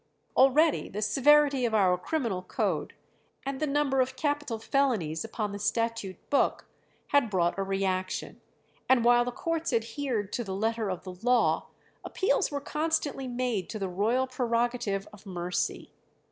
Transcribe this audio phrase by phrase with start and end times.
[0.35, 2.95] Already the severity of our criminal code,
[3.45, 6.65] and the number of capital felonies upon the statute book,
[7.09, 8.41] had brought a reaction;
[8.89, 11.67] and while the courts adhered to the letter of the law,
[12.03, 15.93] appeals were constantly made to the royal prerogative of mercy.